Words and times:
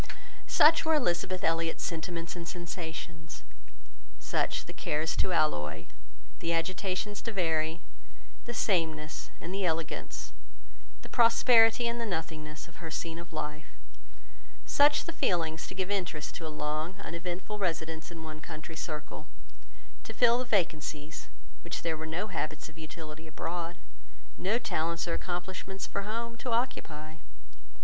Such 0.47 0.83
were 0.83 0.95
Elizabeth 0.95 1.43
Elliot's 1.43 1.83
sentiments 1.83 2.35
and 2.35 2.47
sensations; 2.47 3.43
such 4.17 4.65
the 4.65 4.73
cares 4.73 5.15
to 5.17 5.31
alloy, 5.31 5.85
the 6.39 6.53
agitations 6.53 7.21
to 7.21 7.31
vary, 7.31 7.81
the 8.45 8.53
sameness 8.55 9.29
and 9.39 9.53
the 9.53 9.63
elegance, 9.63 10.31
the 11.03 11.07
prosperity 11.07 11.87
and 11.87 12.01
the 12.01 12.07
nothingness 12.07 12.67
of 12.67 12.77
her 12.77 12.89
scene 12.89 13.19
of 13.19 13.31
life; 13.31 13.67
such 14.65 15.05
the 15.05 15.13
feelings 15.13 15.67
to 15.67 15.75
give 15.75 15.91
interest 15.91 16.33
to 16.33 16.47
a 16.47 16.49
long, 16.57 16.95
uneventful 16.99 17.59
residence 17.59 18.09
in 18.09 18.23
one 18.23 18.41
country 18.41 18.75
circle, 18.75 19.27
to 20.03 20.15
fill 20.15 20.39
the 20.39 20.45
vacancies 20.45 21.27
which 21.63 21.83
there 21.83 21.95
were 21.95 22.07
no 22.09 22.25
habits 22.25 22.67
of 22.69 22.77
utility 22.79 23.27
abroad, 23.27 23.75
no 24.35 24.57
talents 24.57 25.07
or 25.07 25.13
accomplishments 25.13 25.85
for 25.85 26.01
home, 26.09 26.35
to 26.37 26.49
occupy. 26.49 27.17